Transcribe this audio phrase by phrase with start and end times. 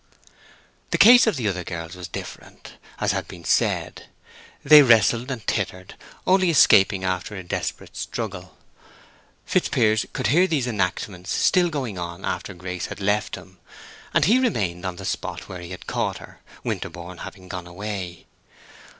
[0.89, 4.07] The case of the other girls was different, as has been said.
[4.65, 5.93] They wrestled and tittered,
[6.25, 8.57] only escaping after a desperate struggle.
[9.45, 13.59] Fitzpiers could hear these enactments still going on after Grace had left him,
[14.11, 18.25] and he remained on the spot where he had caught her, Winterborne having gone away.